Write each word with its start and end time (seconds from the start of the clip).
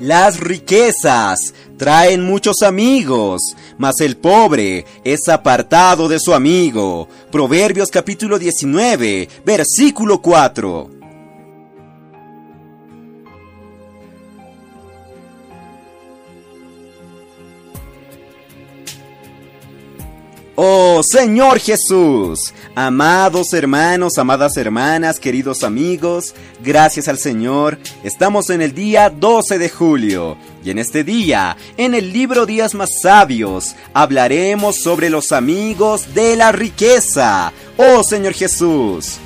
Las 0.00 0.40
riquezas 0.40 1.52
traen 1.76 2.24
muchos 2.24 2.62
amigos, 2.62 3.42
mas 3.76 4.00
el 4.00 4.16
pobre 4.16 4.86
es 5.04 5.28
apartado 5.28 6.08
de 6.08 6.18
su 6.18 6.32
amigo. 6.32 7.06
Proverbios 7.30 7.90
capítulo 7.90 8.38
19, 8.38 9.28
versículo 9.44 10.22
4. 10.22 10.99
Oh 20.62 21.00
Señor 21.02 21.58
Jesús, 21.58 22.52
amados 22.74 23.54
hermanos, 23.54 24.18
amadas 24.18 24.58
hermanas, 24.58 25.18
queridos 25.18 25.64
amigos, 25.64 26.34
gracias 26.62 27.08
al 27.08 27.16
Señor, 27.16 27.78
estamos 28.04 28.50
en 28.50 28.60
el 28.60 28.74
día 28.74 29.08
12 29.08 29.56
de 29.56 29.70
julio 29.70 30.36
y 30.62 30.68
en 30.68 30.78
este 30.78 31.02
día, 31.02 31.56
en 31.78 31.94
el 31.94 32.12
libro 32.12 32.44
Días 32.44 32.74
más 32.74 32.90
Sabios, 33.00 33.74
hablaremos 33.94 34.76
sobre 34.76 35.08
los 35.08 35.32
amigos 35.32 36.12
de 36.12 36.36
la 36.36 36.52
riqueza. 36.52 37.54
Oh 37.78 38.02
Señor 38.02 38.34
Jesús. 38.34 39.16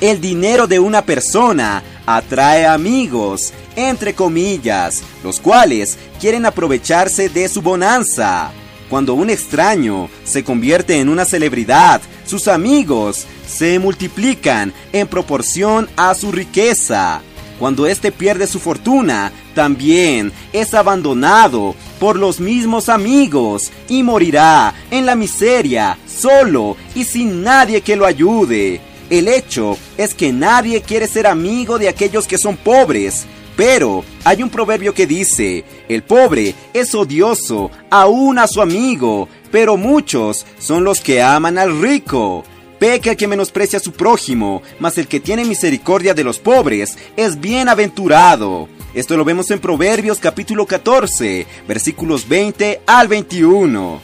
El 0.00 0.20
dinero 0.20 0.68
de 0.68 0.78
una 0.78 1.04
persona 1.04 1.82
atrae 2.06 2.66
amigos, 2.66 3.52
entre 3.74 4.14
comillas, 4.14 5.02
los 5.24 5.40
cuales 5.40 5.98
quieren 6.20 6.46
aprovecharse 6.46 7.28
de 7.28 7.48
su 7.48 7.62
bonanza. 7.62 8.52
Cuando 8.92 9.14
un 9.14 9.30
extraño 9.30 10.10
se 10.22 10.44
convierte 10.44 11.00
en 11.00 11.08
una 11.08 11.24
celebridad, 11.24 12.02
sus 12.26 12.46
amigos 12.46 13.26
se 13.48 13.78
multiplican 13.78 14.74
en 14.92 15.08
proporción 15.08 15.88
a 15.96 16.14
su 16.14 16.30
riqueza. 16.30 17.22
Cuando 17.58 17.86
éste 17.86 18.12
pierde 18.12 18.46
su 18.46 18.60
fortuna, 18.60 19.32
también 19.54 20.30
es 20.52 20.74
abandonado 20.74 21.74
por 21.98 22.18
los 22.18 22.38
mismos 22.38 22.90
amigos 22.90 23.72
y 23.88 24.02
morirá 24.02 24.74
en 24.90 25.06
la 25.06 25.16
miseria, 25.16 25.96
solo 26.06 26.76
y 26.94 27.04
sin 27.04 27.42
nadie 27.42 27.80
que 27.80 27.96
lo 27.96 28.04
ayude. 28.04 28.82
El 29.08 29.26
hecho 29.26 29.78
es 29.96 30.12
que 30.12 30.34
nadie 30.34 30.82
quiere 30.82 31.06
ser 31.06 31.26
amigo 31.26 31.78
de 31.78 31.88
aquellos 31.88 32.26
que 32.26 32.36
son 32.36 32.58
pobres, 32.58 33.24
pero 33.56 34.04
hay 34.24 34.42
un 34.42 34.50
proverbio 34.50 34.94
que 34.94 35.06
dice, 35.06 35.64
el 35.88 36.02
pobre 36.02 36.54
es 36.72 36.94
odioso 36.94 37.70
aún 37.90 38.38
a 38.38 38.46
su 38.46 38.62
amigo, 38.62 39.28
pero 39.50 39.76
muchos 39.76 40.46
son 40.58 40.84
los 40.84 41.00
que 41.00 41.22
aman 41.22 41.58
al 41.58 41.80
rico. 41.80 42.44
Peca 42.78 43.10
el 43.10 43.16
que 43.16 43.28
menosprecia 43.28 43.78
a 43.78 43.82
su 43.82 43.92
prójimo, 43.92 44.62
mas 44.80 44.98
el 44.98 45.06
que 45.06 45.20
tiene 45.20 45.44
misericordia 45.44 46.14
de 46.14 46.24
los 46.24 46.40
pobres 46.40 46.98
es 47.16 47.40
bienaventurado. 47.40 48.68
Esto 48.92 49.16
lo 49.16 49.24
vemos 49.24 49.50
en 49.52 49.60
Proverbios 49.60 50.18
capítulo 50.18 50.66
14, 50.66 51.46
versículos 51.68 52.28
20 52.28 52.82
al 52.86 53.06
21. 53.06 54.00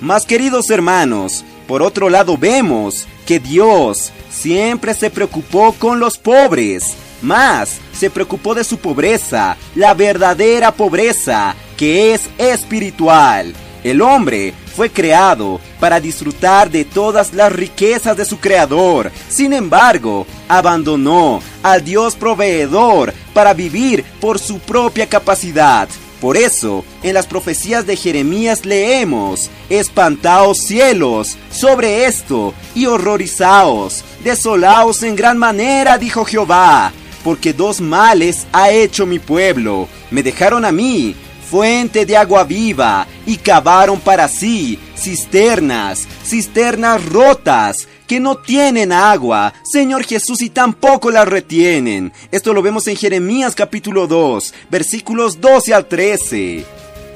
Mas 0.00 0.24
queridos 0.24 0.70
hermanos, 0.70 1.44
por 1.66 1.82
otro 1.82 2.08
lado 2.08 2.38
vemos 2.38 3.06
que 3.26 3.38
Dios 3.38 4.12
siempre 4.30 4.94
se 4.94 5.10
preocupó 5.10 5.72
con 5.72 6.00
los 6.00 6.16
pobres, 6.16 6.96
más 7.26 7.80
se 7.92 8.08
preocupó 8.08 8.54
de 8.54 8.64
su 8.64 8.78
pobreza, 8.78 9.56
la 9.74 9.92
verdadera 9.94 10.72
pobreza, 10.72 11.54
que 11.76 12.14
es 12.14 12.22
espiritual. 12.38 13.54
El 13.84 14.00
hombre 14.02 14.54
fue 14.74 14.90
creado 14.90 15.60
para 15.80 16.00
disfrutar 16.00 16.70
de 16.70 16.84
todas 16.84 17.32
las 17.32 17.52
riquezas 17.52 18.16
de 18.16 18.24
su 18.24 18.38
creador. 18.38 19.10
Sin 19.28 19.52
embargo, 19.52 20.26
abandonó 20.48 21.40
al 21.62 21.84
Dios 21.84 22.14
proveedor 22.16 23.14
para 23.32 23.54
vivir 23.54 24.04
por 24.20 24.38
su 24.38 24.58
propia 24.58 25.08
capacidad. 25.08 25.88
Por 26.20 26.36
eso, 26.36 26.84
en 27.02 27.14
las 27.14 27.26
profecías 27.26 27.86
de 27.86 27.96
Jeremías 27.96 28.64
leemos, 28.64 29.50
espantaos 29.68 30.58
cielos 30.58 31.36
sobre 31.50 32.06
esto 32.06 32.54
y 32.74 32.86
horrorizaos, 32.86 34.02
desolaos 34.24 35.02
en 35.02 35.14
gran 35.14 35.38
manera, 35.38 35.98
dijo 35.98 36.24
Jehová 36.24 36.92
porque 37.26 37.52
dos 37.52 37.80
males 37.80 38.46
ha 38.52 38.70
hecho 38.70 39.04
mi 39.04 39.18
pueblo. 39.18 39.88
Me 40.12 40.22
dejaron 40.22 40.64
a 40.64 40.70
mí, 40.70 41.16
fuente 41.50 42.06
de 42.06 42.16
agua 42.16 42.44
viva, 42.44 43.04
y 43.26 43.36
cavaron 43.36 43.98
para 43.98 44.28
sí 44.28 44.78
cisternas, 44.96 46.06
cisternas 46.24 47.04
rotas, 47.06 47.88
que 48.06 48.20
no 48.20 48.36
tienen 48.36 48.92
agua, 48.92 49.52
Señor 49.64 50.04
Jesús, 50.04 50.40
y 50.40 50.50
tampoco 50.50 51.10
la 51.10 51.24
retienen. 51.24 52.12
Esto 52.30 52.52
lo 52.52 52.62
vemos 52.62 52.86
en 52.86 52.94
Jeremías 52.94 53.56
capítulo 53.56 54.06
2, 54.06 54.54
versículos 54.70 55.40
12 55.40 55.74
al 55.74 55.86
13. 55.86 56.64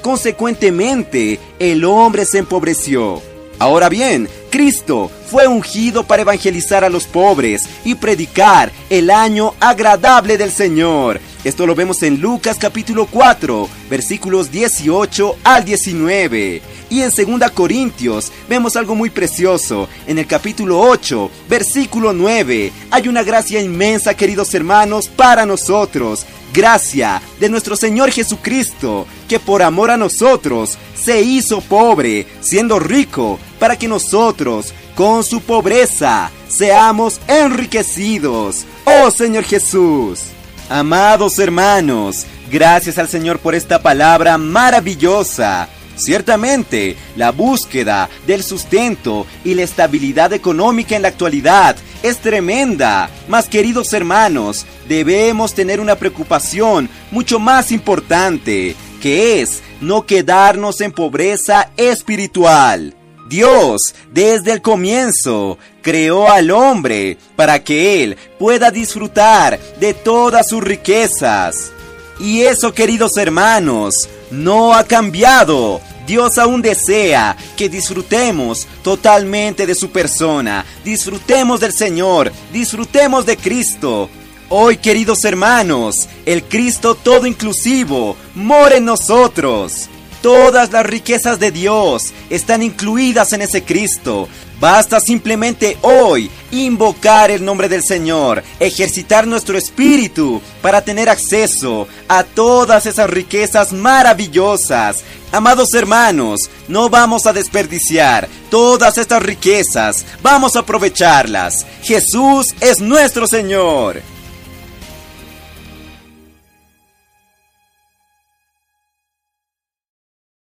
Consecuentemente, 0.03 1.39
el 1.61 1.85
hombre 1.85 2.25
se 2.25 2.39
empobreció. 2.39 3.23
Ahora 3.61 3.89
bien, 3.89 4.29
Cristo 4.51 5.11
fue 5.31 5.47
ungido 5.47 6.05
para 6.05 6.23
evangelizar 6.23 6.85
a 6.85 6.89
los 6.89 7.07
pobres 7.07 7.69
y 7.85 7.95
predicar 7.95 8.73
el 8.91 9.11
año 9.11 9.55
agradable 9.61 10.37
del 10.37 10.51
Señor. 10.51 11.21
Esto 11.45 11.67
lo 11.67 11.75
vemos 11.75 12.03
en 12.03 12.21
Lucas 12.21 12.59
capítulo 12.59 13.07
4, 13.07 13.69
versículos 13.89 14.51
18 14.51 15.37
al 15.45 15.65
19. 15.65 16.61
Y 16.91 17.03
en 17.03 17.11
2 17.11 17.51
Corintios 17.53 18.31
vemos 18.49 18.77
algo 18.77 18.95
muy 18.95 19.09
precioso. 19.09 19.89
En 20.07 20.19
el 20.19 20.27
capítulo 20.27 20.81
8, 20.81 21.31
versículo 21.49 22.13
9, 22.13 22.73
hay 22.91 23.09
una 23.09 23.23
gracia 23.23 23.61
inmensa, 23.61 24.15
queridos 24.15 24.53
hermanos, 24.53 25.09
para 25.09 25.47
nosotros. 25.47 26.27
Gracia 26.53 27.23
de 27.39 27.49
nuestro 27.49 27.77
Señor 27.77 28.11
Jesucristo, 28.11 29.07
que 29.31 29.39
por 29.39 29.63
amor 29.63 29.93
a 29.93 29.97
nosotros 29.97 30.77
se 31.01 31.23
hizo 31.23 31.61
pobre, 31.61 32.27
siendo 32.41 32.81
rico, 32.81 33.39
para 33.61 33.77
que 33.77 33.87
nosotros, 33.87 34.75
con 34.97 35.23
su 35.23 35.41
pobreza, 35.41 36.33
seamos 36.49 37.21
enriquecidos. 37.29 38.65
Oh 38.85 39.09
Señor 39.13 39.45
Jesús. 39.45 40.23
Amados 40.69 41.39
hermanos, 41.39 42.27
gracias 42.51 42.99
al 42.99 43.07
Señor 43.07 43.39
por 43.39 43.55
esta 43.55 43.81
palabra 43.81 44.37
maravillosa. 44.37 45.69
Ciertamente, 45.95 46.97
la 47.15 47.31
búsqueda 47.31 48.11
del 48.27 48.43
sustento 48.43 49.29
y 49.45 49.55
la 49.55 49.63
estabilidad 49.63 50.33
económica 50.33 50.97
en 50.97 51.03
la 51.03 51.09
actualidad 51.09 51.77
es 52.03 52.19
tremenda. 52.19 53.09
Mas 53.29 53.49
queridos 53.49 53.93
hermanos, 53.93 54.67
debemos 54.89 55.55
tener 55.55 55.79
una 55.79 55.95
preocupación 55.95 56.89
mucho 57.13 57.39
más 57.39 57.71
importante, 57.71 58.75
que 59.01 59.41
es 59.41 59.63
no 59.81 60.07
quedarnos 60.07 60.81
en 60.81 60.93
pobreza 60.93 61.71
espiritual. 61.77 62.95
Dios, 63.29 63.95
desde 64.13 64.53
el 64.53 64.61
comienzo, 64.61 65.57
creó 65.83 66.29
al 66.29 66.51
hombre 66.51 67.17
para 67.37 67.63
que 67.63 68.03
él 68.03 68.17
pueda 68.39 68.71
disfrutar 68.71 69.59
de 69.79 69.95
todas 69.95 70.49
sus 70.49 70.63
riquezas. 70.63 71.73
Y 72.19 72.43
eso, 72.43 72.75
queridos 72.75 73.17
hermanos, 73.17 73.95
no 74.31 74.75
ha 74.75 74.85
cambiado. 74.85 75.81
Dios 76.07 76.39
aún 76.39 76.61
desea 76.61 77.37
que 77.57 77.69
disfrutemos 77.69 78.67
totalmente 78.83 79.65
de 79.65 79.77
su 79.77 79.91
persona, 79.91 80.67
disfrutemos 80.85 81.61
del 81.61 81.73
Señor, 81.73 82.33
disfrutemos 82.53 83.27
de 83.27 83.37
Cristo. 83.37 84.11
Hoy, 84.53 84.79
queridos 84.79 85.25
hermanos, 85.25 86.09
el 86.27 86.43
Cristo 86.43 86.97
todo 86.97 87.25
inclusivo 87.27 88.17
mora 88.35 88.79
en 88.79 88.85
nosotros. 88.85 89.89
Todas 90.23 90.73
las 90.73 90.85
riquezas 90.85 91.39
de 91.39 91.53
Dios 91.53 92.13
están 92.31 92.65
incluidas 92.65 93.33
en 93.33 93.43
ese 93.43 93.63
Cristo. 93.63 94.29
Basta 94.59 94.99
simplemente 94.99 95.79
hoy 95.83 96.29
invocar 96.51 97.31
el 97.31 97.45
nombre 97.45 97.69
del 97.69 97.85
Señor, 97.85 98.43
ejercitar 98.59 99.25
nuestro 99.25 99.57
espíritu 99.57 100.43
para 100.63 100.83
tener 100.83 101.09
acceso 101.09 101.87
a 102.09 102.25
todas 102.25 102.87
esas 102.87 103.09
riquezas 103.09 103.73
maravillosas. 103.73 105.05
Amados 105.31 105.73
hermanos, 105.75 106.51
no 106.67 106.91
vamos 106.91 107.27
a 107.27 107.33
desperdiciar 107.33 108.29
todas 108.51 108.99
estas 108.99 109.23
riquezas, 109.23 110.05
vamos 110.25 110.57
a 110.57 110.61
aprovecharlas. 110.61 111.65
Jesús 111.85 112.53
es 112.61 112.81
nuestro 112.81 113.29
Señor. 113.29 114.03